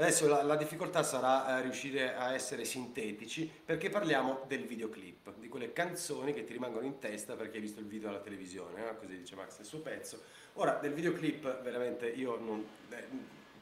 Adesso 0.00 0.28
la, 0.28 0.42
la 0.42 0.56
difficoltà 0.56 1.02
sarà 1.02 1.58
eh, 1.58 1.60
riuscire 1.60 2.14
a 2.14 2.32
essere 2.32 2.64
sintetici 2.64 3.50
perché 3.62 3.90
parliamo 3.90 4.44
del 4.46 4.64
videoclip, 4.64 5.34
di 5.36 5.46
quelle 5.48 5.74
canzoni 5.74 6.32
che 6.32 6.42
ti 6.42 6.54
rimangono 6.54 6.86
in 6.86 6.98
testa 6.98 7.34
perché 7.34 7.56
hai 7.56 7.60
visto 7.60 7.80
il 7.80 7.86
video 7.86 8.08
alla 8.08 8.20
televisione, 8.20 8.88
eh? 8.88 8.96
così 8.96 9.18
dice 9.18 9.34
Max 9.34 9.58
nel 9.58 9.66
suo 9.66 9.80
pezzo. 9.80 10.22
Ora, 10.54 10.78
del 10.80 10.94
videoclip 10.94 11.60
veramente 11.60 12.08
io 12.08 12.38
non... 12.38 12.64
Eh, 12.88 13.04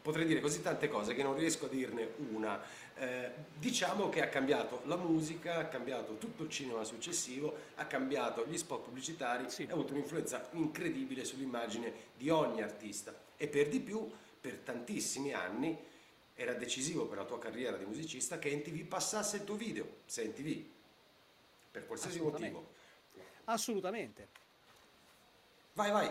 potrei 0.01 0.27
dire 0.27 0.39
così 0.39 0.63
tante 0.63 0.89
cose 0.89 1.13
che 1.13 1.25
non 1.25 1.35
riesco 1.35 1.67
a 1.67 1.69
dirne 1.69 2.13
una. 2.31 2.63
Eh, 2.95 3.33
diciamo 3.59 4.09
che 4.09 4.23
ha 4.23 4.29
cambiato 4.29 4.83
la 4.85 4.97
musica, 4.97 5.57
ha 5.57 5.67
cambiato 5.67 6.19
tutto 6.19 6.45
il 6.45 6.51
cinema 6.51 6.85
successivo, 6.85 7.53
ha 7.75 7.87
cambiato 7.87 8.47
gli 8.47 8.57
spot 8.57 8.85
pubblicitari 8.85 9.51
sì. 9.51 9.67
ha 9.69 9.73
avuto 9.73 9.93
un'influenza 9.93 10.47
incredibile 10.53 11.25
sull'immagine 11.25 11.93
di 12.17 12.31
ogni 12.31 12.63
artista 12.63 13.13
e 13.37 13.49
per 13.49 13.67
di 13.67 13.81
più, 13.81 14.09
per 14.41 14.59
tantissimi 14.59 15.33
anni, 15.33 15.97
era 16.41 16.53
decisivo 16.53 17.07
per 17.07 17.19
la 17.19 17.25
tua 17.25 17.41
carriera 17.41 17.77
di 17.77 17.85
musicista 17.85 18.39
che 18.39 18.55
NTV 18.55 18.87
passasse 18.87 19.39
il 19.39 19.45
tuo 19.45 19.57
video, 19.57 20.03
se 20.07 20.25
NTV, 20.25 20.65
per 21.73 21.85
qualsiasi 21.85 22.21
motivo. 22.21 22.75
Assolutamente. 23.47 24.29
Vai, 25.73 25.91
vai. 25.91 26.09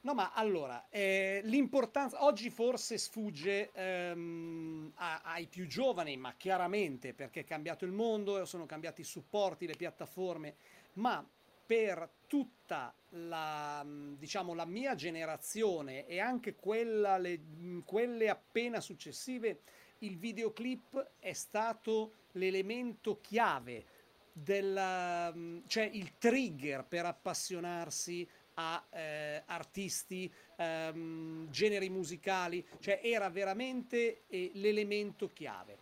No, 0.00 0.14
ma 0.14 0.32
allora, 0.32 0.86
eh, 0.88 1.40
l'importanza, 1.44 2.24
oggi 2.24 2.50
forse 2.50 2.98
sfugge 2.98 3.70
ehm, 3.72 4.90
a, 4.96 5.20
ai 5.22 5.46
più 5.46 5.68
giovani, 5.68 6.16
ma 6.16 6.34
chiaramente 6.36 7.14
perché 7.14 7.40
è 7.40 7.44
cambiato 7.44 7.84
il 7.84 7.92
mondo, 7.92 8.44
sono 8.46 8.66
cambiati 8.66 9.02
i 9.02 9.04
supporti, 9.04 9.68
le 9.68 9.76
piattaforme, 9.76 10.56
ma 10.94 11.24
per 11.70 12.10
tutta 12.26 12.92
la, 13.10 13.86
diciamo, 13.86 14.54
la 14.54 14.64
mia 14.64 14.96
generazione 14.96 16.04
e 16.04 16.18
anche 16.18 16.56
quella, 16.56 17.16
le, 17.16 17.40
quelle 17.84 18.28
appena 18.28 18.80
successive, 18.80 19.60
il 19.98 20.18
videoclip 20.18 21.12
è 21.20 21.32
stato 21.32 22.14
l'elemento 22.32 23.20
chiave, 23.20 23.84
della, 24.32 25.32
cioè 25.68 25.88
il 25.92 26.18
trigger 26.18 26.84
per 26.84 27.04
appassionarsi 27.04 28.28
a 28.54 28.84
eh, 28.90 29.42
artisti, 29.46 30.28
ehm, 30.56 31.48
generi 31.50 31.88
musicali, 31.88 32.66
cioè 32.80 32.98
era 33.00 33.30
veramente 33.30 34.22
eh, 34.26 34.50
l'elemento 34.54 35.28
chiave. 35.32 35.78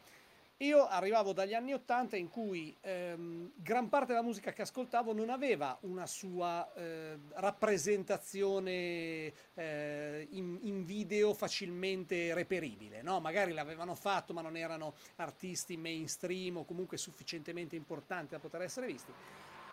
Io 0.60 0.88
arrivavo 0.88 1.32
dagli 1.32 1.54
anni 1.54 1.72
Ottanta 1.72 2.16
in 2.16 2.28
cui 2.28 2.76
ehm, 2.80 3.52
gran 3.54 3.88
parte 3.88 4.08
della 4.08 4.24
musica 4.24 4.52
che 4.52 4.62
ascoltavo 4.62 5.12
non 5.12 5.30
aveva 5.30 5.78
una 5.82 6.04
sua 6.04 6.68
eh, 6.74 7.16
rappresentazione 7.34 9.32
eh, 9.54 10.26
in, 10.30 10.58
in, 10.62 10.84
video 10.84 11.32
facilmente 11.32 12.34
reperibile, 12.34 13.02
no? 13.02 13.20
magari 13.20 13.52
l'avevano 13.52 13.94
fatto 13.94 14.32
ma 14.32 14.40
non 14.40 14.56
erano 14.56 14.94
artisti 15.16 15.76
mainstream 15.76 16.56
o 16.56 16.64
comunque 16.64 16.96
sufficientemente 16.96 17.76
importanti 17.76 18.30
da 18.30 18.40
poter 18.40 18.62
essere 18.62 18.86
visti. 18.86 19.12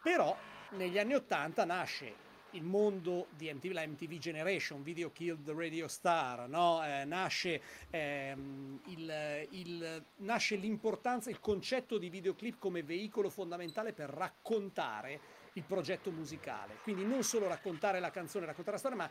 Però 0.04 0.38
negli 0.74 1.00
anni 1.00 1.16
Ottanta 1.16 1.66
nasce 1.66 2.25
il 2.56 2.64
mondo 2.64 3.28
di 3.36 3.52
MTV, 3.54 3.72
la 3.72 3.86
MTV 3.86 4.18
Generation, 4.18 4.82
Video 4.82 5.12
Killed 5.12 5.44
the 5.44 5.54
Radio 5.54 5.88
Star, 5.88 6.48
no? 6.48 6.84
eh, 6.86 7.04
nasce, 7.06 7.62
ehm, 7.90 8.80
il, 8.86 9.48
il, 9.52 10.04
nasce 10.18 10.56
l'importanza, 10.56 11.30
il 11.30 11.40
concetto 11.40 11.98
di 11.98 12.10
videoclip 12.10 12.58
come 12.58 12.82
veicolo 12.82 13.30
fondamentale 13.30 13.94
per 13.94 14.10
raccontare 14.10 15.20
il 15.54 15.64
progetto 15.64 16.12
musicale. 16.12 16.78
Quindi 16.82 17.06
non 17.06 17.24
solo 17.24 17.48
raccontare 17.48 18.00
la 18.00 18.12
canzone, 18.12 18.46
raccontare 18.46 18.78
la 18.78 18.82
storia, 18.82 18.98
ma 18.98 19.10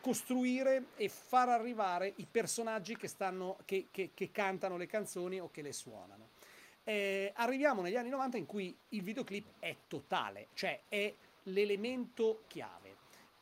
costruire 0.00 0.86
e 0.96 1.08
far 1.08 1.48
arrivare 1.48 2.12
i 2.16 2.26
personaggi 2.30 2.96
che, 2.96 3.08
stanno, 3.08 3.58
che, 3.64 3.88
che, 3.90 4.10
che 4.14 4.30
cantano 4.30 4.76
le 4.76 4.86
canzoni 4.86 5.40
o 5.40 5.50
che 5.50 5.62
le 5.62 5.72
suonano. 5.72 6.30
Eh, 6.84 7.32
arriviamo 7.34 7.82
negli 7.82 7.96
anni 7.96 8.08
90 8.08 8.38
in 8.38 8.46
cui 8.46 8.74
il 8.90 9.02
videoclip 9.02 9.46
è 9.58 9.76
totale, 9.86 10.48
cioè 10.54 10.80
è 10.88 11.12
l'elemento 11.48 12.42
chiave. 12.46 12.96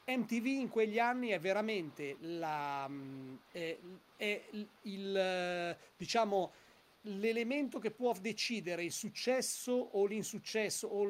MTV 0.07 0.47
in 0.47 0.69
quegli 0.69 0.99
anni 0.99 1.29
è 1.29 1.39
veramente 1.39 2.17
la, 2.21 2.87
mm, 2.89 3.35
è, 3.51 3.77
è 4.17 4.43
il, 4.83 5.77
diciamo, 5.97 6.53
l'elemento 7.03 7.79
che 7.79 7.91
può 7.91 8.13
decidere 8.21 8.85
il 8.85 8.93
successo 8.93 9.73
o 9.73 10.07
l'insuccesso 10.07 10.87
o 10.89 11.05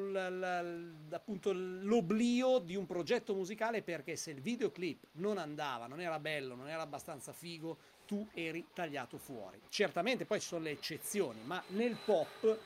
appunto 1.11 1.53
l'oblio 1.53 2.59
di 2.59 2.77
un 2.77 2.87
progetto 2.87 3.35
musicale 3.35 3.83
perché 3.83 4.17
se 4.17 4.31
il 4.31 4.41
videoclip 4.41 5.07
non 5.13 5.39
andava, 5.39 5.87
non 5.87 6.01
era 6.01 6.19
bello, 6.19 6.55
non 6.55 6.69
era 6.69 6.83
abbastanza 6.83 7.33
figo, 7.33 7.79
tu 8.07 8.27
eri 8.35 8.67
tagliato 8.73 9.19
fuori. 9.19 9.61
Certamente 9.69 10.27
poi 10.27 10.41
ci 10.41 10.49
sono 10.49 10.65
le 10.65 10.71
eccezioni, 10.71 11.41
ma 11.45 11.63
nel 11.69 11.97
pop 12.05 12.59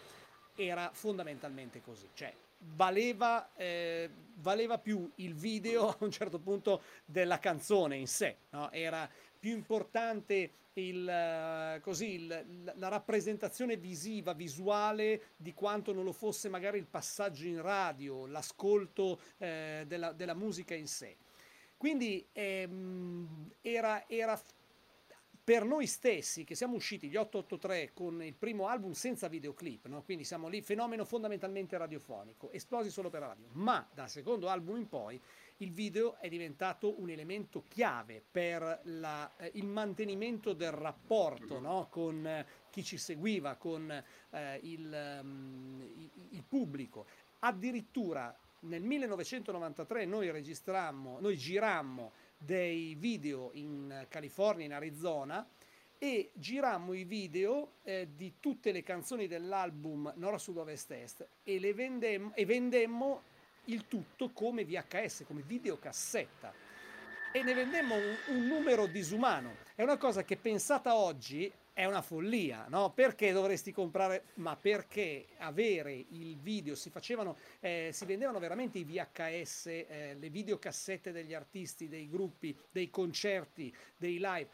era 0.55 0.91
fondamentalmente 0.93 1.81
così. 1.81 2.09
Cioè, 2.13 2.35
valeva, 2.61 3.53
eh, 3.55 4.11
valeva, 4.37 4.79
più 4.79 5.11
il 5.17 5.35
video 5.35 5.89
a 5.91 5.97
un 6.01 6.11
certo 6.11 6.39
punto 6.39 6.83
della 7.05 7.39
canzone 7.39 7.97
in 7.97 8.07
sé, 8.07 8.37
no? 8.51 8.71
era 8.73 9.09
più 9.39 9.53
importante 9.53 10.53
il, 10.75 11.09
eh, 11.09 11.81
così, 11.81 12.15
il, 12.15 12.73
la 12.77 12.89
rappresentazione 12.89 13.77
visiva, 13.77 14.33
visuale 14.33 15.33
di 15.37 15.53
quanto 15.53 15.93
non 15.93 16.05
lo 16.05 16.13
fosse 16.13 16.49
magari 16.49 16.79
il 16.79 16.87
passaggio 16.87 17.47
in 17.47 17.61
radio, 17.61 18.27
l'ascolto 18.27 19.21
eh, 19.39 19.85
della, 19.87 20.13
della, 20.13 20.35
musica 20.35 20.75
in 20.75 20.87
sé. 20.87 21.17
Quindi 21.77 22.27
ehm, 22.33 23.51
era, 23.63 24.07
era 24.07 24.41
per 25.43 25.65
noi 25.65 25.87
stessi 25.87 26.45
che 26.45 26.55
siamo 26.55 26.75
usciti 26.75 27.09
gli 27.09 27.17
883 27.17 27.93
con 27.93 28.23
il 28.23 28.35
primo 28.35 28.67
album 28.67 28.93
senza 28.93 29.29
videoclip, 29.29 29.87
no? 29.87 30.03
quindi 30.03 30.25
siamo 30.25 30.49
lì, 30.49 30.63
fenomeno 30.63 31.05
fondamentalmente 31.05 31.77
radiofonico, 31.77 32.51
esplosi 32.53 32.91
solo 32.91 33.11
per 33.11 33.23
radio, 33.23 33.47
ma 33.53 33.87
dal 33.93 34.09
secondo 34.09 34.49
album 34.49 34.77
in 34.77 34.89
poi 34.89 35.21
il 35.59 35.73
video 35.73 36.17
è 36.19 36.29
diventato 36.29 37.01
un 37.01 37.11
elemento 37.11 37.65
chiave 37.69 38.23
per 38.31 38.81
la, 38.85 39.31
eh, 39.37 39.51
il 39.55 39.67
mantenimento 39.67 40.53
del 40.53 40.71
rapporto 40.73 41.59
no? 41.59 41.89
con 41.91 42.27
eh, 42.27 42.47
chi 42.71 42.83
ci 42.83 42.97
seguiva, 42.97 43.57
con 43.57 43.91
eh, 44.31 44.61
il, 44.63 45.19
um, 45.23 46.11
il 46.31 46.43
pubblico. 46.47 47.07
Addirittura 47.41 48.35
nel 48.61 48.83
1993 48.83 50.05
noi 50.05 50.31
registrammo, 50.31 51.19
noi 51.21 51.37
girammo 51.37 52.13
dei 52.43 52.95
video 52.95 53.51
in 53.53 54.07
California, 54.09 54.65
in 54.65 54.73
Arizona 54.73 55.47
e 55.99 56.31
girammo 56.33 56.95
i 56.95 57.05
video 57.05 57.73
eh, 57.83 58.09
di 58.17 58.35
tutte 58.41 58.73
le 58.73 58.83
canzoni 58.83 59.27
dell'album 59.27 60.11
Nord, 60.17 60.39
Sud, 60.39 60.57
Ovest, 60.57 60.91
Est 60.93 61.29
e, 61.43 61.59
le 61.59 61.75
vendemmo, 61.75 62.35
e 62.35 62.47
vendemmo 62.47 63.23
il 63.67 63.87
tutto 63.87 64.31
come 64.31 64.65
VHS, 64.65 65.25
come 65.27 65.43
videocassetta 65.43 66.53
e 67.33 67.43
ne 67.43 67.53
vendemmo 67.53 67.95
un, 67.95 68.17
un 68.29 68.47
numero 68.47 68.87
disumano. 68.87 69.57
È 69.75 69.83
una 69.83 69.99
cosa 69.99 70.25
che 70.25 70.37
pensata 70.37 70.95
oggi 70.95 71.53
è 71.81 71.87
una 71.87 72.03
follia, 72.03 72.67
no? 72.69 72.93
Perché 72.93 73.33
dovresti 73.33 73.73
comprare? 73.73 74.25
Ma 74.35 74.55
perché 74.55 75.29
avere 75.39 75.95
il 76.11 76.37
video, 76.37 76.75
si 76.75 76.91
facevano, 76.91 77.39
eh, 77.61 77.89
si 77.91 78.05
vendevano 78.05 78.39
veramente 78.39 78.77
i 78.77 78.85
VHS, 78.85 79.67
eh, 79.67 80.17
le 80.21 80.29
videocassette 80.29 81.11
degli 81.11 81.33
artisti, 81.33 81.89
dei 81.89 82.07
gruppi, 82.07 82.55
dei 82.71 82.91
concerti, 82.91 83.75
dei 83.97 84.19
live. 84.21 84.49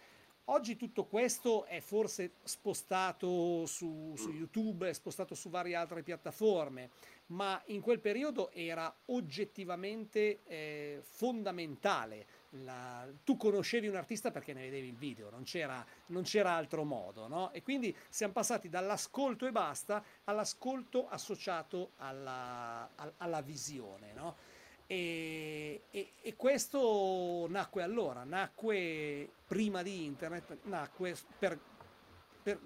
Oggi 0.45 0.77
tutto 0.77 1.07
questo 1.07 1.65
è 1.65 1.81
forse 1.81 2.35
spostato 2.45 3.67
su, 3.67 4.15
su 4.17 4.31
YouTube, 4.31 4.89
è 4.89 4.93
spostato 4.93 5.35
su 5.35 5.51
varie 5.51 5.75
altre 5.75 6.05
piattaforme, 6.05 6.91
ma 7.27 7.61
in 7.67 7.81
quel 7.81 7.99
periodo 7.99 8.53
era 8.53 8.95
oggettivamente 9.07 10.45
eh, 10.45 11.01
fondamentale 11.03 12.27
la, 12.65 13.07
tu 13.25 13.37
conoscevi 13.37 13.89
un 13.89 13.97
artista 13.97 14.31
perché 14.31 14.53
ne 14.53 14.63
vedevi 14.63 14.89
il 14.89 14.97
video, 14.97 15.31
non 15.31 15.43
c'era, 15.43 15.85
non 16.07 16.23
c'era 16.23 16.53
altro 16.55 16.85
modo, 16.85 17.29
no? 17.29 17.53
E 17.53 17.63
quindi 17.63 17.95
siamo 18.09 18.33
passati 18.33 18.69
dall'ascolto 18.69 19.47
e 19.47 19.53
basta 19.53 20.03
all'ascolto 20.25 21.09
associato 21.09 21.93
alla, 21.97 22.89
alla 23.19 23.41
visione, 23.41 24.13
no? 24.13 24.37
E, 24.89 25.83
e, 25.91 26.11
e, 26.23 26.37
questo 26.37 27.47
nacque 27.49 27.83
allora, 27.83 28.23
nacque 28.23 29.29
prima 29.47 29.83
di 29.83 30.05
internet, 30.05 30.59
nacque 30.63 31.17
per, 31.39 31.59
per, 32.47 32.61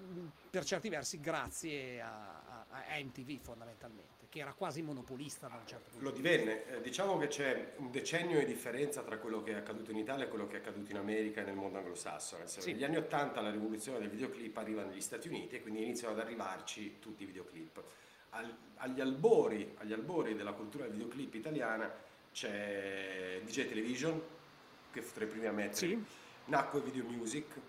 per 0.51 0.63
certi 0.63 0.89
versi 0.89 1.19
grazie 1.19 1.99
a, 2.01 2.65
a, 2.69 2.85
a 2.87 2.99
MTV 3.03 3.39
fondamentalmente 3.41 4.19
che 4.29 4.39
era 4.39 4.53
quasi 4.53 4.81
monopolista 4.81 5.47
da 5.47 5.55
un 5.55 5.67
certo 5.67 5.89
punto. 5.89 6.05
Lo 6.05 6.11
divenne, 6.11 6.65
eh, 6.67 6.81
diciamo 6.81 7.17
che 7.17 7.27
c'è 7.27 7.73
un 7.77 7.91
decennio 7.91 8.39
di 8.39 8.45
differenza 8.45 9.01
tra 9.01 9.17
quello 9.17 9.41
che 9.41 9.51
è 9.51 9.55
accaduto 9.55 9.91
in 9.91 9.97
Italia 9.97 10.23
e 10.23 10.29
quello 10.29 10.47
che 10.47 10.57
è 10.57 10.59
accaduto 10.59 10.89
in 10.89 10.97
America 10.97 11.41
e 11.41 11.43
nel 11.43 11.55
mondo 11.55 11.79
anglosassone. 11.79 12.47
Sì. 12.47 12.71
Negli 12.71 12.83
anni 12.85 12.95
Ottanta 12.95 13.41
la 13.41 13.51
rivoluzione 13.51 13.99
del 13.99 14.07
videoclip 14.07 14.55
arriva 14.55 14.83
negli 14.83 15.01
Stati 15.01 15.27
Uniti 15.27 15.55
e 15.55 15.61
quindi 15.61 15.81
iniziano 15.83 16.13
ad 16.13 16.19
arrivarci 16.21 16.99
tutti 16.99 17.23
i 17.23 17.25
videoclip. 17.25 17.83
Al, 18.29 18.55
agli, 18.75 19.01
albori, 19.01 19.73
agli 19.79 19.91
albori 19.91 20.33
della 20.35 20.53
cultura 20.53 20.85
del 20.85 20.93
videoclip 20.93 21.33
italiana 21.33 21.91
c'è 22.31 23.41
DJ 23.43 23.67
Television, 23.67 24.21
che 24.91 25.01
fu 25.01 25.13
tra 25.13 25.25
i 25.25 25.27
primi 25.27 25.47
a 25.47 25.51
mettere, 25.51 25.87
sì. 25.87 26.01
nacque 26.45 26.79
Video 26.79 27.03
Music, 27.03 27.59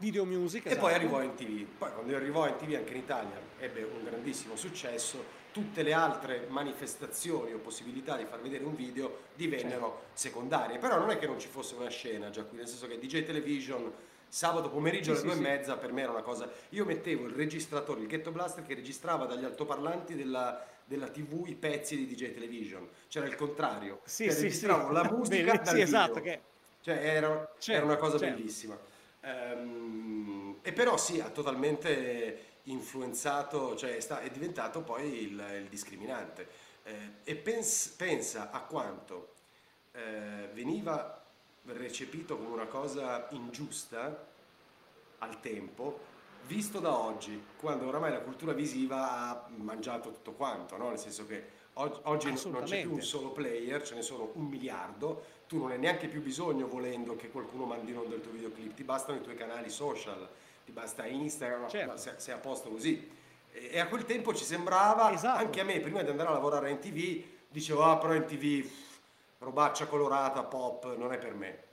Video 0.00 0.24
Music. 0.24 0.64
E 0.64 0.70
esatto. 0.70 0.86
poi 0.86 0.94
arrivò 0.94 1.22
in 1.22 1.34
TV. 1.34 1.66
Poi 1.76 1.92
quando 1.92 2.16
arrivò 2.16 2.48
in 2.48 2.56
TV 2.56 2.72
anche 2.74 2.92
in 2.92 2.98
Italia 2.98 3.38
ebbe 3.58 3.82
un 3.82 4.02
grandissimo 4.02 4.56
successo. 4.56 5.38
Tutte 5.52 5.82
le 5.82 5.92
altre 5.92 6.46
manifestazioni 6.48 7.52
o 7.52 7.58
possibilità 7.58 8.16
di 8.16 8.24
far 8.24 8.40
vedere 8.40 8.64
un 8.64 8.74
video 8.74 9.24
divennero 9.34 9.88
certo. 9.88 10.04
secondarie. 10.14 10.78
Però 10.78 10.98
non 10.98 11.10
è 11.10 11.18
che 11.18 11.26
non 11.26 11.38
ci 11.38 11.48
fosse 11.48 11.74
una 11.74 11.90
scena 11.90 12.30
già 12.30 12.44
qui, 12.44 12.56
nel 12.56 12.66
senso 12.66 12.86
che 12.86 12.98
DJ 12.98 13.24
Television 13.24 13.92
sabato 14.26 14.70
pomeriggio 14.70 15.10
alle 15.10 15.18
sì, 15.18 15.26
due 15.26 15.34
sì, 15.34 15.40
e 15.40 15.42
mezza 15.42 15.76
per 15.76 15.92
me 15.92 16.02
era 16.02 16.12
una 16.12 16.22
cosa. 16.22 16.48
Io 16.70 16.86
mettevo 16.86 17.26
il 17.26 17.34
registratore, 17.34 18.00
il 18.00 18.06
Ghetto 18.06 18.30
Blaster 18.30 18.64
che 18.64 18.74
registrava 18.74 19.26
dagli 19.26 19.44
altoparlanti 19.44 20.14
della, 20.14 20.64
della 20.82 21.08
TV 21.08 21.46
i 21.46 21.54
pezzi 21.54 21.96
di 21.96 22.06
DJ 22.06 22.32
Television. 22.32 22.88
C'era 23.08 23.26
il 23.26 23.34
contrario. 23.34 24.00
Sì, 24.04 24.24
che 24.24 24.30
sì, 24.30 24.42
registravo 24.44 24.92
la 24.92 25.04
musica 25.12 25.56
Beh, 25.56 25.66
sì, 25.66 25.80
esatto, 25.82 26.20
che... 26.20 26.40
Cioè 26.80 26.94
era, 26.94 27.52
certo, 27.58 27.72
era 27.72 27.84
una 27.84 27.96
cosa 27.96 28.16
certo. 28.16 28.36
bellissima. 28.36 28.78
Ehm, 29.22 30.58
e 30.62 30.72
però 30.72 30.96
sì, 30.96 31.20
ha 31.20 31.28
totalmente 31.30 32.58
influenzato, 32.64 33.76
cioè 33.76 34.00
sta, 34.00 34.20
è 34.20 34.30
diventato 34.30 34.82
poi 34.82 35.22
il, 35.22 35.60
il 35.62 35.68
discriminante. 35.68 36.68
Eh, 36.84 37.12
e 37.24 37.36
pens, 37.36 37.88
pensa 37.96 38.50
a 38.50 38.60
quanto 38.60 39.34
eh, 39.92 40.48
veniva 40.52 41.24
recepito 41.64 42.36
come 42.36 42.50
una 42.50 42.66
cosa 42.66 43.26
ingiusta 43.30 44.28
al 45.18 45.40
tempo, 45.40 46.08
visto 46.46 46.80
da 46.80 46.96
oggi, 46.96 47.42
quando 47.56 47.86
oramai 47.86 48.10
la 48.12 48.20
cultura 48.20 48.52
visiva 48.52 49.10
ha 49.10 49.46
mangiato 49.56 50.10
tutto 50.10 50.32
quanto, 50.32 50.76
no? 50.76 50.88
nel 50.88 50.98
senso 50.98 51.26
che 51.26 51.58
oggi 51.74 52.26
non 52.26 52.62
c'è 52.64 52.80
più 52.80 52.92
un 52.92 53.02
solo 53.02 53.30
player, 53.30 53.82
ce 53.82 53.94
ne 53.94 54.02
sono 54.02 54.30
un 54.34 54.44
miliardo, 54.44 55.24
tu 55.46 55.58
non 55.58 55.70
hai 55.70 55.78
neanche 55.78 56.08
più 56.08 56.22
bisogno 56.22 56.66
volendo 56.68 57.16
che 57.16 57.30
qualcuno 57.30 57.64
mandi 57.64 57.90
in 57.90 57.98
onda 57.98 58.14
il 58.14 58.20
tuo 58.20 58.32
videoclip, 58.32 58.74
ti 58.74 58.84
bastano 58.84 59.18
i 59.18 59.22
tuoi 59.22 59.36
canali 59.36 59.70
social, 59.70 60.28
ti 60.64 60.72
basta 60.72 61.06
Instagram, 61.06 61.68
certo. 61.68 61.96
sei, 61.96 62.12
sei 62.16 62.34
a 62.34 62.38
posto 62.38 62.68
così. 62.68 63.18
E, 63.52 63.78
a 63.78 63.86
quel 63.88 64.04
tempo 64.04 64.34
ci 64.34 64.44
sembrava, 64.44 65.12
esatto. 65.12 65.38
anche 65.38 65.60
a 65.60 65.64
me, 65.64 65.80
prima 65.80 66.02
di 66.02 66.10
andare 66.10 66.28
a 66.28 66.32
lavorare 66.32 66.70
in 66.70 66.78
tv, 66.78 67.22
dicevo, 67.48 67.82
ah 67.84 67.96
però 67.96 68.14
in 68.14 68.24
tv 68.24 68.68
robaccia 69.38 69.86
colorata, 69.86 70.42
pop, 70.42 70.96
non 70.96 71.12
è 71.12 71.18
per 71.18 71.34
me. 71.34 71.68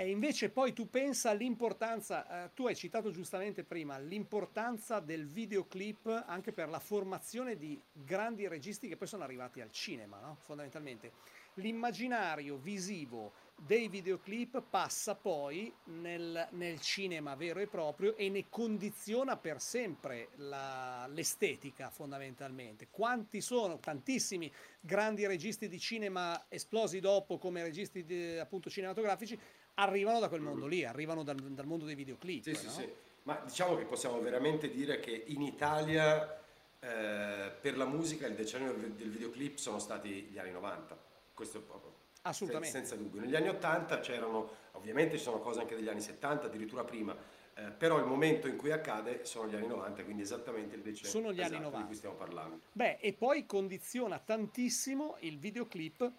E 0.00 0.08
invece 0.08 0.48
poi 0.48 0.72
tu 0.72 0.88
pensa 0.88 1.28
all'importanza, 1.28 2.44
eh, 2.44 2.54
tu 2.54 2.66
hai 2.66 2.74
citato 2.74 3.10
giustamente 3.10 3.64
prima, 3.64 3.98
l'importanza 3.98 4.98
del 4.98 5.26
videoclip 5.26 6.24
anche 6.26 6.52
per 6.52 6.70
la 6.70 6.78
formazione 6.78 7.58
di 7.58 7.78
grandi 7.92 8.48
registi 8.48 8.88
che 8.88 8.96
poi 8.96 9.06
sono 9.06 9.24
arrivati 9.24 9.60
al 9.60 9.70
cinema, 9.70 10.18
no? 10.18 10.38
fondamentalmente. 10.40 11.12
L'immaginario 11.54 12.56
visivo 12.56 13.32
dei 13.66 13.88
videoclip 13.88 14.62
passa 14.62 15.14
poi 15.14 15.70
nel, 15.84 16.48
nel, 16.52 16.80
cinema 16.80 17.34
vero 17.34 17.60
e 17.60 17.66
proprio 17.66 18.16
e 18.16 18.30
ne 18.30 18.48
condiziona 18.48 19.36
per 19.36 19.60
sempre 19.60 20.28
la, 20.36 21.06
l'estetica 21.08 21.90
fondamentalmente. 21.90 22.88
Quanti 22.90 23.42
sono, 23.42 23.78
tantissimi 23.78 24.50
grandi 24.80 25.26
registi 25.26 25.68
di 25.68 25.78
cinema 25.78 26.46
esplosi 26.48 27.00
dopo 27.00 27.36
come 27.36 27.62
registi 27.62 28.02
di, 28.02 28.38
appunto 28.38 28.70
cinematografici, 28.70 29.38
arrivano 29.80 30.20
da 30.20 30.28
quel 30.28 30.40
mondo 30.40 30.66
lì, 30.66 30.84
arrivano 30.84 31.22
dal, 31.22 31.36
dal 31.36 31.66
mondo 31.66 31.84
dei 31.84 31.94
videoclip. 31.94 32.42
Sì, 32.42 32.50
no? 32.50 32.56
sì, 32.56 32.68
sì. 32.68 32.88
Ma 33.22 33.40
diciamo 33.44 33.76
che 33.76 33.84
possiamo 33.84 34.20
veramente 34.20 34.70
dire 34.70 35.00
che 35.00 35.24
in 35.26 35.42
Italia 35.42 36.40
eh, 36.80 37.52
per 37.60 37.76
la 37.76 37.84
musica 37.84 38.26
il 38.26 38.34
decennio 38.34 38.72
del 38.72 39.10
videoclip 39.10 39.56
sono 39.56 39.78
stati 39.78 40.28
gli 40.30 40.38
anni 40.38 40.52
90. 40.52 40.98
Questo 41.34 41.58
è 41.58 41.60
proprio 41.60 41.94
Assolutamente. 42.22 42.76
senza 42.76 42.96
dubbio. 42.96 43.20
Negli 43.20 43.36
anni 43.36 43.48
80 43.48 44.00
c'erano, 44.00 44.50
ovviamente 44.72 45.16
ci 45.16 45.22
sono 45.22 45.38
cose 45.38 45.60
anche 45.60 45.74
degli 45.74 45.88
anni 45.88 46.00
70, 46.00 46.46
addirittura 46.46 46.84
prima, 46.84 47.16
eh, 47.54 47.70
però 47.70 47.98
il 47.98 48.06
momento 48.06 48.46
in 48.46 48.56
cui 48.56 48.72
accade 48.72 49.24
sono 49.24 49.48
gli 49.48 49.54
anni 49.54 49.66
90, 49.66 50.04
quindi 50.04 50.22
esattamente 50.22 50.76
il 50.76 50.82
decennio 50.82 51.10
sono 51.10 51.32
gli 51.32 51.40
esatto 51.40 51.54
anni 51.54 51.64
90. 51.64 51.78
di 51.78 51.84
cui 51.86 51.94
stiamo 51.96 52.14
parlando. 52.16 52.60
Beh, 52.72 52.98
e 53.00 53.12
poi 53.12 53.46
condiziona 53.46 54.18
tantissimo 54.18 55.16
il 55.20 55.38
videoclip, 55.38 56.10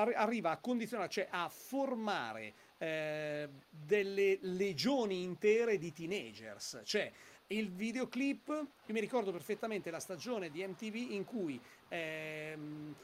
arriva 0.00 0.50
a 0.50 0.58
condizionare, 0.58 1.08
cioè 1.08 1.28
a 1.30 1.48
formare 1.48 2.52
eh, 2.78 3.48
delle 3.70 4.38
legioni 4.42 5.22
intere 5.22 5.78
di 5.78 5.92
teenagers, 5.92 6.80
cioè 6.84 7.10
il 7.48 7.70
videoclip, 7.70 8.48
io 8.48 8.92
mi 8.92 9.00
ricordo 9.00 9.30
perfettamente 9.30 9.90
la 9.90 10.00
stagione 10.00 10.50
di 10.50 10.66
MTV 10.66 10.94
in 11.12 11.24
cui 11.24 11.60
ehm, 11.88 12.94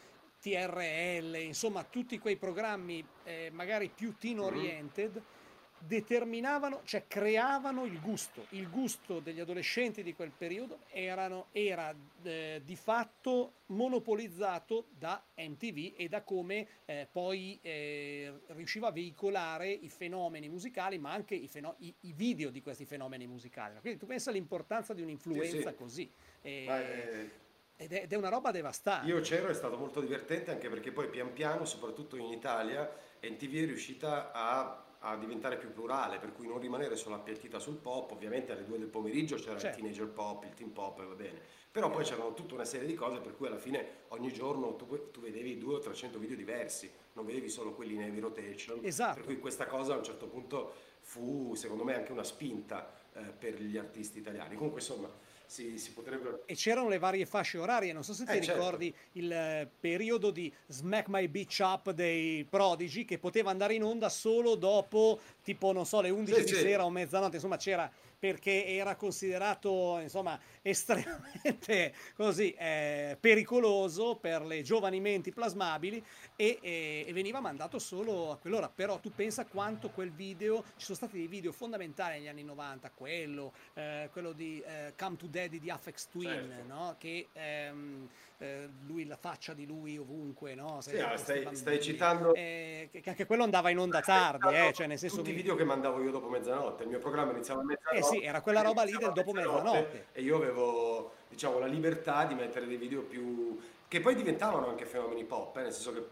TRL, 0.41 1.37
insomma 1.37 1.85
tutti 1.85 2.19
quei 2.19 2.37
programmi 2.37 3.05
eh, 3.25 3.51
magari 3.53 3.89
più 3.89 4.17
teen 4.17 4.39
mhm. 4.39 4.45
oriented, 4.45 5.13
mm-hmm. 5.13 5.41
Determinavano, 5.87 6.83
cioè 6.85 7.05
creavano 7.07 7.85
il 7.85 8.01
gusto. 8.01 8.47
Il 8.51 8.69
gusto 8.71 9.21
degli 9.21 9.41
adolescenti 9.41 10.03
di 10.03 10.15
quel 10.15 10.31
periodo 10.37 10.81
erano, 10.91 11.47
era 11.53 11.95
eh, 12.23 12.61
di 12.65 12.77
fatto 12.77 13.55
monopolizzato 13.67 14.87
da 14.91 15.23
MTV 15.37 15.95
e 15.97 16.09
da 16.09 16.23
come 16.23 16.67
eh, 16.85 17.09
poi 17.11 17.59
eh, 17.63 18.33
riusciva 18.49 18.89
a 18.89 18.93
veicolare 18.93 19.71
i 19.71 19.89
fenomeni 19.89 20.49
musicali, 20.49 20.99
ma 20.99 21.13
anche 21.13 21.35
i, 21.35 21.49
feno- 21.49 21.77
i, 21.79 21.93
i, 22.01 22.13
video 22.13 22.51
di 22.51 22.63
questi 22.63 22.85
fenomeni 22.85 23.27
musicali. 23.27 23.79
Quindi 23.81 23.99
tu 23.99 24.07
pensa 24.07 24.31
all'importanza 24.31 24.95
di 24.95 25.03
un'influenza 25.03 25.57
sì, 25.57 25.63
sì. 25.63 25.75
così. 25.75 26.11
E, 26.43 26.65
eh, 26.67 27.31
ed 27.77 27.93
è, 27.93 28.03
ed 28.03 28.13
è, 28.13 28.17
una 28.17 28.29
roba 28.29 28.51
devastante. 28.51 29.09
Io 29.09 29.21
c'ero, 29.21 29.49
è 29.49 29.55
stato 29.55 29.77
molto 29.77 30.01
divertente 30.01 30.51
anche 30.51 30.69
perché 30.69 30.93
poi 30.93 31.09
pian 31.09 31.33
piano, 31.33 31.65
soprattutto 31.65 32.17
in 32.17 32.27
Italia, 32.27 32.89
NTV 33.21 33.55
è 33.55 33.67
riuscita 33.67 34.31
a, 34.33 34.85
a 35.05 35.17
diventare 35.17 35.57
più 35.57 35.73
plurale, 35.73 36.19
per 36.19 36.33
cui 36.33 36.47
non 36.47 36.59
rimanere 36.59 36.97
solo 36.97 37.17
appiattita 37.17 37.59
sul 37.59 37.77
pop, 37.77 38.13
ovviamente 38.13 38.53
alle 38.53 38.65
due 38.65 38.79
del 38.79 38.89
pomeriggio 38.89 39.37
c'era 39.37 39.59
certo. 39.59 39.79
il 39.79 39.83
teenager 39.83 40.09
pop, 40.09 40.45
il 40.45 40.55
teen 40.55 40.73
pop 40.73 41.01
e 41.01 41.05
va 41.05 41.15
bene, 41.15 41.41
però 41.71 41.91
poi 41.91 42.05
c'erano 42.05 42.35
tutta 42.35 42.55
una 42.55 42.65
serie 42.65 42.87
di 42.87 42.95
cose 42.95 43.19
per 43.19 43.37
cui 43.37 43.47
alla 43.47 43.59
fine 43.59 44.05
ogni 44.09 44.33
giorno 44.33 44.77
tu, 44.77 45.11
tu 45.11 45.21
vedevi 45.21 45.59
200 45.59 45.75
o 45.75 45.81
300 45.81 46.19
video 46.19 46.37
diversi, 46.37 46.91
non 47.15 47.27
vedevi 47.27 47.49
solo 47.49 47.73
quelli 47.73 47.95
in 47.95 48.03
heavy 48.03 48.21
rotation, 48.21 48.79
esatto. 48.83 49.15
per 49.15 49.25
cui 49.25 49.39
questa 49.39 49.67
cosa 49.67 49.95
a 49.95 49.97
un 49.97 50.05
certo 50.05 50.27
punto 50.27 50.73
fu 51.01 51.55
secondo 51.55 51.83
me 51.83 51.95
anche 51.95 52.13
una 52.13 52.25
spinta 52.25 52.93
eh, 53.15 53.21
per 53.23 53.61
gli 53.61 53.77
artisti 53.77 54.19
italiani. 54.19 54.55
Comunque 54.55 54.81
insomma 54.81 55.11
si, 55.53 55.79
si 55.79 55.93
potrebbero... 55.93 56.47
E 56.47 56.55
c'erano 56.55 56.89
le 56.89 56.99
varie 56.99 57.27
fasce 57.27 57.59
orarie, 57.59 57.93
non 57.93 58.03
so 58.03 58.15
se 58.15 58.25
ti 58.25 58.31
eh, 58.33 58.41
certo. 58.41 58.53
ricordi 58.55 58.87
certo. 58.87 59.19
il 59.19 59.33
eh, 59.33 59.69
periodo 59.79 60.31
di 60.31 60.51
Smack 60.67 61.09
My 61.09 61.29
Beach 61.29 61.59
Up 61.61 61.91
dei 61.91 62.45
Prodigy 62.49 63.05
che 63.05 63.19
poteva 63.19 63.51
andare 63.51 63.75
in 63.75 63.85
onda 63.85 64.09
solo 64.09 64.55
dopo 64.55 65.21
tipo, 65.43 65.73
non 65.73 65.85
so, 65.85 66.01
le 66.01 66.09
11 66.09 66.39
sì, 66.39 66.45
di 66.45 66.55
sì. 66.55 66.61
sera 66.61 66.87
o 66.87 66.91
mezzanotte, 66.91 67.37
insomma 67.37 67.59
c'era 67.59 67.91
perché 68.23 68.67
era 68.67 68.95
considerato 68.95 69.99
insomma 69.99 70.39
estremamente 70.63 71.93
così 72.15 72.53
eh, 72.53 73.17
pericoloso 73.19 74.15
per 74.15 74.43
le 74.43 74.63
giovani 74.63 75.01
menti 75.01 75.33
plasmabili 75.33 76.01
e, 76.37 76.59
e, 76.63 77.05
e, 77.05 77.13
veniva 77.13 77.41
mandato 77.41 77.81
solo 77.81 78.31
a 78.31 78.37
quell'ora 78.37 78.71
però 78.73 79.01
tu 79.01 79.11
pensa 79.13 79.45
quanto 79.45 79.91
quel 79.91 80.13
video 80.13 80.63
ci 80.77 80.85
sono 80.85 80.99
stati 80.99 81.17
dei 81.17 81.27
video 81.27 81.51
fondamentali 81.51 82.19
negli 82.19 82.29
anni 82.29 82.45
90 82.45 82.93
quello, 82.95 83.53
eh, 83.75 84.09
quello 84.13 84.31
di 84.31 84.63
eh, 84.65 84.95
Come 84.97 85.17
to 85.17 85.27
Daddy 85.27 85.59
di 85.59 85.69
Afex 85.69 86.07
Twin 86.07 86.29
certo. 86.29 86.73
no? 86.73 86.95
che 86.99 87.27
ehm, 87.33 88.09
eh, 88.43 88.69
lui, 88.87 89.07
la 89.07 89.17
faccia 89.17 89.55
di 89.55 89.67
lui 89.67 89.97
ovunque, 89.97 90.57
no? 90.57 90.81
Sì, 90.81 91.01
stai, 91.15 91.47
stai, 91.55 91.81
citando... 91.81 92.35
Eh, 92.35 92.89
che 92.91 93.09
anche 93.09 93.25
quello 93.25 93.45
andava 93.45 93.71
in 93.71 93.79
onda 93.79 94.01
tardi, 94.01 94.53
eh, 94.53 94.73
cioè 94.73 94.89
nel 94.89 94.99
senso... 94.99 95.19
Tutti 95.19 95.31
i 95.31 95.35
video 95.35 95.55
che 95.55 95.63
mandavo 95.63 96.03
io 96.03 96.11
dopo 96.11 96.29
mezzanotte, 96.29 96.83
il 96.83 96.89
mio 96.89 96.99
programma 96.99 97.31
iniziava 97.31 97.61
a 97.61 97.65
mezzanotte. 97.65 98.03
Sì, 98.13 98.23
era 98.23 98.41
quella 98.41 98.63
roba 98.63 98.83
lì 98.83 98.97
del 98.97 99.13
dopo 99.13 99.33
mezzanotte. 99.33 100.07
E 100.13 100.23
io 100.23 100.37
avevo, 100.37 101.13
diciamo, 101.29 101.59
la 101.59 101.67
libertà 101.67 102.25
di 102.25 102.35
mettere 102.35 102.67
dei 102.67 102.77
video 102.77 103.03
più... 103.03 103.59
che 103.89 104.01
poi 104.01 104.15
diventavano 104.15 104.69
anche 104.69 104.85
fenomeni 104.87 105.25
pop, 105.25 105.57
eh, 105.57 105.63
nel 105.63 105.73
senso 105.73 105.93
che, 105.93 106.05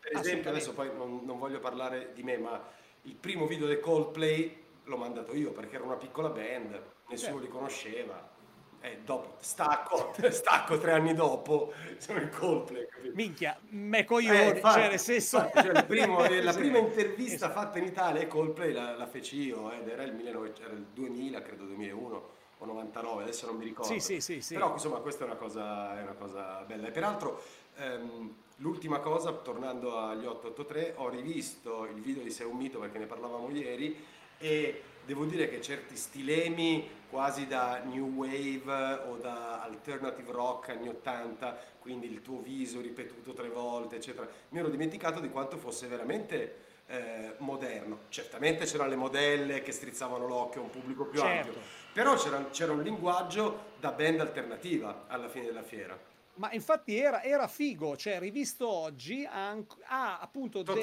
per 0.00 0.16
esempio, 0.16 0.50
adesso 0.50 0.72
poi 0.72 0.90
non, 0.96 1.20
non 1.24 1.38
voglio 1.38 1.60
parlare 1.60 2.12
di 2.14 2.22
me, 2.22 2.36
ma 2.38 2.62
il 3.02 3.14
primo 3.14 3.46
video 3.46 3.66
del 3.66 3.80
Coldplay 3.80 4.64
l'ho 4.84 4.96
mandato 4.96 5.34
io 5.34 5.52
perché 5.52 5.76
era 5.76 5.84
una 5.84 5.96
piccola 5.96 6.28
band, 6.28 6.72
nessuno 7.08 7.32
certo. 7.32 7.38
li 7.38 7.48
conosceva 7.48 8.36
eh, 8.80 9.00
dopo, 9.04 9.36
stacco, 9.40 10.14
stacco 10.30 10.78
tre 10.78 10.92
anni 10.92 11.14
dopo, 11.14 11.72
sono 11.98 12.20
in 12.20 12.30
Coldplay. 12.30 12.86
Capito? 12.86 13.14
Minchia, 13.14 13.58
me 13.70 14.04
coglione, 14.04 14.56
eh, 14.56 14.60
cioè 14.60 14.88
nel 14.88 14.98
senso... 14.98 15.50
Cioè, 15.52 15.84
primo, 15.84 16.22
eh, 16.26 16.42
la 16.42 16.52
prima 16.52 16.78
intervista 16.78 17.50
fatta 17.50 17.78
in 17.78 17.84
Italia 17.84 18.26
Coldplay 18.26 18.72
la, 18.72 18.96
la 18.96 19.06
feci 19.06 19.46
io, 19.46 19.70
ed 19.72 19.88
era 19.88 20.02
il, 20.02 20.14
19, 20.14 20.54
era 20.60 20.72
il 20.72 20.86
2000, 20.92 21.42
credo 21.42 21.64
2001 21.64 22.36
o 22.58 22.66
99, 22.66 23.22
adesso 23.22 23.46
non 23.46 23.56
mi 23.56 23.64
ricordo. 23.64 23.92
Sì, 23.92 24.00
sì, 24.00 24.20
sì, 24.20 24.40
sì. 24.40 24.54
Però 24.54 24.72
insomma 24.72 24.98
questa 24.98 25.24
è 25.24 25.26
una 25.26 25.36
cosa, 25.36 25.98
è 25.98 26.02
una 26.02 26.14
cosa 26.14 26.64
bella. 26.66 26.88
E 26.88 26.90
peraltro 26.90 27.42
ehm, 27.76 28.34
l'ultima 28.56 28.98
cosa, 28.98 29.32
tornando 29.32 29.98
agli 29.98 30.24
883, 30.24 30.94
ho 30.96 31.08
rivisto 31.08 31.86
il 31.86 32.00
video 32.00 32.22
di 32.22 32.30
Sei 32.30 32.46
un 32.46 32.56
mito 32.56 32.78
perché 32.78 32.98
ne 32.98 33.06
parlavamo 33.06 33.48
ieri 33.50 34.16
e 34.38 34.82
devo 35.04 35.24
dire 35.24 35.48
che 35.48 35.60
certi 35.60 35.96
stilemi 35.96 36.88
quasi 37.10 37.46
da 37.46 37.80
new 37.84 38.06
wave 38.14 39.00
o 39.06 39.16
da 39.16 39.62
alternative 39.62 40.30
rock 40.30 40.68
anni 40.70 40.88
80, 40.88 41.58
quindi 41.80 42.10
il 42.10 42.20
tuo 42.20 42.40
viso 42.40 42.80
ripetuto 42.80 43.32
tre 43.32 43.48
volte, 43.48 43.96
eccetera, 43.96 44.28
mi 44.50 44.58
ero 44.58 44.68
dimenticato 44.68 45.20
di 45.20 45.30
quanto 45.30 45.56
fosse 45.56 45.86
veramente 45.86 46.66
eh, 46.86 47.34
moderno. 47.38 48.00
Certamente 48.08 48.64
c'erano 48.66 48.90
le 48.90 48.96
modelle 48.96 49.62
che 49.62 49.72
strizzavano 49.72 50.26
l'occhio 50.26 50.60
a 50.60 50.64
un 50.64 50.70
pubblico 50.70 51.06
più 51.06 51.20
Certo. 51.20 51.48
ampio, 51.48 51.62
però 51.92 52.14
c'era, 52.14 52.44
c'era 52.50 52.72
un 52.72 52.82
linguaggio 52.82 53.76
da 53.80 53.90
band 53.92 54.20
alternativa 54.20 55.04
alla 55.06 55.28
fine 55.28 55.46
della 55.46 55.62
fiera. 55.62 55.98
Ma 56.38 56.52
infatti 56.52 56.96
era, 56.96 57.22
era 57.22 57.48
figo, 57.48 57.96
cioè 57.96 58.18
rivisto 58.18 58.68
oggi 58.68 59.26
ha, 59.28 59.56
ha 59.86 60.18
appunto 60.20 60.62
delle, 60.62 60.80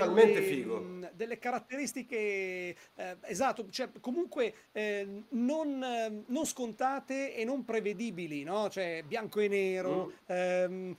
mh, 0.79 1.11
delle 1.13 1.39
caratteristiche, 1.39 2.15
eh, 2.95 3.17
esatto, 3.21 3.67
cioè 3.69 3.89
comunque 4.01 4.53
eh, 4.73 5.23
non, 5.29 5.81
eh, 5.83 6.23
non 6.27 6.45
scontate 6.45 7.33
e 7.35 7.45
non 7.45 7.63
prevedibili, 7.63 8.43
no? 8.43 8.69
Cioè 8.69 9.03
bianco 9.07 9.39
e 9.39 9.47
nero, 9.47 10.05
Mm. 10.05 10.11
ehm, 10.27 10.95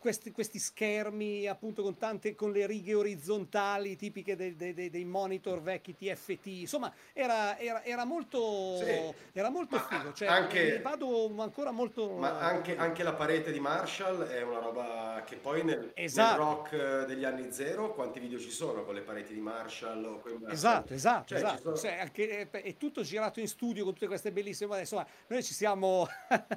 questi, 0.00 0.32
questi 0.32 0.58
schermi 0.58 1.46
appunto 1.46 1.82
con 1.82 1.96
tante, 1.96 2.34
con 2.34 2.50
le 2.52 2.66
righe 2.66 2.94
orizzontali 2.94 3.94
tipiche 3.96 4.34
dei, 4.34 4.56
dei- 4.56 4.72
dei- 4.90 5.04
monitor 5.04 5.60
vecchi 5.60 5.94
TFT, 5.94 6.46
insomma 6.46 6.92
era, 7.12 7.58
era- 7.58 7.84
era 7.84 8.04
molto, 8.04 8.76
Sì. 8.78 9.14
era 9.32 9.50
molto 9.50 9.76
Ma 9.76 9.82
figo, 9.82 10.12
cioè 10.14 10.28
anche- 10.28 10.80
vado 10.80 11.32
ancora 11.38 11.70
molto... 11.70 12.12
Ma 12.16 12.38
anche, 12.40 12.76
anche 12.76 13.02
la 13.02 13.12
parete 13.12 13.52
di 13.52 13.60
Marshall 13.60 14.26
è 14.26 14.42
una 14.42 14.58
roba 14.58 15.22
che 15.26 15.36
poi 15.36 15.62
nel, 15.62 15.78
nel 15.78 15.92
Esatto. 15.94 16.36
rock 16.42 16.72
eh, 16.72 17.04
degli 17.06 17.24
anni 17.24 17.52
zero, 17.52 17.92
quanti 17.94 18.18
video 18.20 18.38
ci 18.38 18.50
sono 18.50 18.84
con 18.84 18.94
le 18.94 19.02
pareti 19.02 19.34
di 19.34 19.40
Marshall 19.40 20.02
o 20.04 20.18
con 20.20 20.30
i 20.32 20.34
Marshall? 20.34 20.52
Esatto, 20.52 20.94
esatto, 20.94 21.26
Cioè, 21.28 21.38
ci 21.38 21.44
esatto. 21.44 21.60
sono- 21.62 21.76
Cioè, 21.76 21.98
anche- 22.00 22.48
è, 22.50 22.62
è 22.62 22.76
tutto 22.78 23.02
girato 23.02 23.40
in 23.40 23.48
studio 23.48 23.84
con 23.84 23.92
tutte 23.92 24.06
queste 24.06 24.32
bellissime. 24.32 24.78
Insomma, 24.80 25.06
noi 25.26 25.42
ci 25.42 25.52
siamo. 25.52 26.08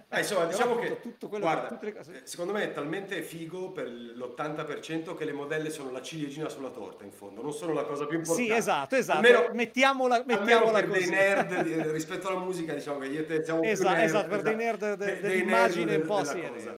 Eh, 0.10 0.20
insomma, 0.20 0.46
diciamo 0.48 0.76
che 0.78 1.02
tutto 1.02 1.28
quello 1.28 1.44
guarda, 1.44 1.68
tutte 1.68 1.86
le 1.86 1.94
cose- 1.94 2.22
eh, 2.24 2.28
secondo 2.28 2.54
me 2.54 2.64
è 2.64 2.72
talmente 2.72 3.22
figo 3.34 3.72
per 3.72 3.88
l'80% 3.88 5.16
che 5.16 5.26
le 5.26 5.32
modelle 5.34 5.72
sono 5.72 5.90
la 5.92 6.02
ciliegina 6.04 6.50
sulla 6.50 6.70
torta 6.70 7.04
in 7.04 7.12
fondo, 7.12 7.42
non 7.42 7.52
sono 7.52 7.74
la 7.74 7.84
cosa 7.84 8.06
più 8.06 8.18
importante. 8.18 8.52
Sì, 8.52 8.56
esatto, 8.56 8.96
esatto. 8.96 9.18
Almeno, 9.26 9.50
mettiamola, 9.54 10.16
almeno 10.18 10.40
mettiamola 10.42 10.80
per 10.80 10.90
dei 10.90 11.00
così. 11.00 11.10
nerd 11.12 11.62
di- 11.64 11.92
rispetto 11.92 12.28
alla 12.28 12.40
musica, 12.40 12.74
diciamo 12.74 13.00
che 13.00 13.08
io 13.08 13.20
e 13.22 13.26
te 13.26 13.44
siamo 13.44 13.62
più 13.62 13.70
Esatto, 13.70 13.90
nerd 13.96 14.04
esatto, 14.06 14.28
per 14.28 14.42
dei 14.44 14.56
nerd 14.56 14.80
de- 14.80 14.96
de- 14.96 15.06
dei 15.06 15.22
dell'immagine 15.22 15.86
nerd 15.86 16.02
un 16.02 16.08
po' 16.08 16.24
sì. 16.24 16.40